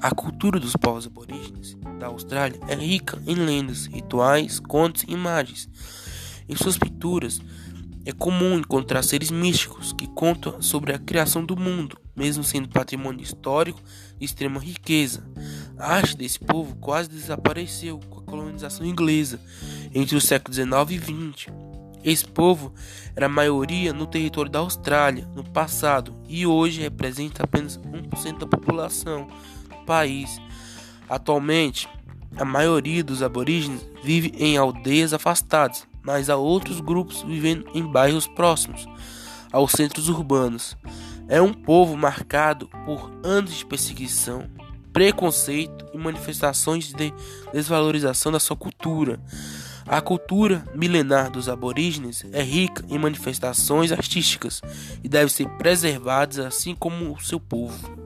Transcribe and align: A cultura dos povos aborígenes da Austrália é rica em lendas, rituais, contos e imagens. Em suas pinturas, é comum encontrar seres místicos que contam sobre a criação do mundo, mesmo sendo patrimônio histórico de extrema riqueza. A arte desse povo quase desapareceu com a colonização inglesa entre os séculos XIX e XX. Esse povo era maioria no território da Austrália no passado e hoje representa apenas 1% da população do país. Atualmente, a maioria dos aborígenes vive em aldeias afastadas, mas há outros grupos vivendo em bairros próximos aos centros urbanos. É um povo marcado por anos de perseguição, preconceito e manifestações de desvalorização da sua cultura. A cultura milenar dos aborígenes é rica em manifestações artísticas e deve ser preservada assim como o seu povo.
A 0.00 0.14
cultura 0.14 0.60
dos 0.60 0.76
povos 0.76 1.06
aborígenes 1.06 1.76
da 1.98 2.06
Austrália 2.06 2.60
é 2.68 2.74
rica 2.74 3.20
em 3.26 3.34
lendas, 3.34 3.86
rituais, 3.86 4.60
contos 4.60 5.02
e 5.02 5.10
imagens. 5.10 5.68
Em 6.48 6.54
suas 6.54 6.78
pinturas, 6.78 7.40
é 8.06 8.12
comum 8.12 8.58
encontrar 8.58 9.02
seres 9.02 9.30
místicos 9.30 9.92
que 9.92 10.06
contam 10.06 10.62
sobre 10.62 10.94
a 10.94 10.98
criação 10.98 11.44
do 11.44 11.56
mundo, 11.56 11.98
mesmo 12.16 12.44
sendo 12.44 12.68
patrimônio 12.68 13.22
histórico 13.22 13.82
de 14.18 14.24
extrema 14.24 14.60
riqueza. 14.60 15.22
A 15.76 15.94
arte 15.94 16.16
desse 16.16 16.38
povo 16.38 16.76
quase 16.76 17.08
desapareceu 17.08 17.98
com 18.08 18.20
a 18.20 18.22
colonização 18.22 18.86
inglesa 18.86 19.40
entre 19.92 20.16
os 20.16 20.24
séculos 20.24 20.56
XIX 20.56 20.90
e 20.90 20.98
XX. 20.98 21.67
Esse 22.04 22.24
povo 22.24 22.72
era 23.16 23.28
maioria 23.28 23.92
no 23.92 24.06
território 24.06 24.50
da 24.50 24.60
Austrália 24.60 25.28
no 25.34 25.44
passado 25.44 26.14
e 26.28 26.46
hoje 26.46 26.80
representa 26.80 27.44
apenas 27.44 27.78
1% 27.78 28.38
da 28.38 28.46
população 28.46 29.28
do 29.68 29.84
país. 29.84 30.40
Atualmente, 31.08 31.88
a 32.36 32.44
maioria 32.44 33.02
dos 33.02 33.22
aborígenes 33.22 33.86
vive 34.02 34.32
em 34.36 34.56
aldeias 34.56 35.12
afastadas, 35.12 35.86
mas 36.02 36.30
há 36.30 36.36
outros 36.36 36.80
grupos 36.80 37.22
vivendo 37.22 37.68
em 37.74 37.82
bairros 37.82 38.26
próximos 38.26 38.86
aos 39.52 39.72
centros 39.72 40.08
urbanos. 40.08 40.76
É 41.28 41.42
um 41.42 41.52
povo 41.52 41.96
marcado 41.96 42.68
por 42.84 43.10
anos 43.22 43.54
de 43.54 43.66
perseguição, 43.66 44.48
preconceito 44.92 45.86
e 45.92 45.98
manifestações 45.98 46.92
de 46.92 47.12
desvalorização 47.52 48.32
da 48.32 48.40
sua 48.40 48.56
cultura. 48.56 49.20
A 49.88 50.02
cultura 50.02 50.64
milenar 50.74 51.30
dos 51.30 51.48
aborígenes 51.48 52.22
é 52.32 52.42
rica 52.42 52.84
em 52.90 52.98
manifestações 52.98 53.90
artísticas 53.90 54.60
e 55.02 55.08
deve 55.08 55.32
ser 55.32 55.48
preservada 55.56 56.46
assim 56.46 56.74
como 56.74 57.14
o 57.14 57.20
seu 57.20 57.40
povo. 57.40 57.96